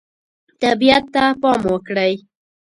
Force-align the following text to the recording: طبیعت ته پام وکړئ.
طبیعت 0.61 1.05
ته 1.13 1.23
پام 1.41 1.61
وکړئ. 1.71 2.13